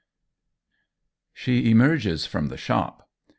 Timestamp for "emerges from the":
1.69-2.57